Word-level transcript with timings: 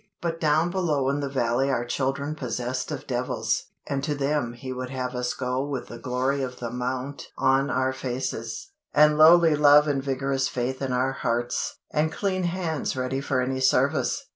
but 0.19 0.41
down 0.41 0.71
below 0.71 1.09
in 1.09 1.19
the 1.19 1.29
valley 1.29 1.69
are 1.69 1.85
children 1.85 2.33
possessed 2.33 2.89
of 2.89 3.05
devils, 3.05 3.65
and 3.85 4.03
to 4.03 4.15
them 4.15 4.53
He 4.53 4.73
would 4.73 4.89
have 4.89 5.13
us 5.13 5.35
go 5.35 5.63
with 5.63 5.89
the 5.89 5.99
glory 5.99 6.41
of 6.41 6.57
the 6.57 6.71
mount 6.71 7.27
on 7.37 7.69
our 7.69 7.93
faces, 7.93 8.71
and 8.95 9.15
lowly 9.15 9.55
love 9.55 9.87
and 9.87 10.01
vigorous 10.01 10.47
faith 10.47 10.81
in 10.81 10.91
our 10.91 11.11
hearts, 11.11 11.77
and 11.91 12.11
clean 12.11 12.45
hands 12.45 12.97
ready 12.97 13.21
for 13.21 13.41
any 13.43 13.59
service. 13.59 14.25